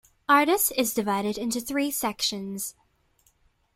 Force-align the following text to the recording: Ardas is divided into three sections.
Ardas 0.27 0.71
is 0.75 0.95
divided 0.95 1.37
into 1.37 1.61
three 1.61 1.91
sections. 1.91 2.73